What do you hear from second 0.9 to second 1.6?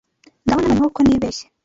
ko nibeshye.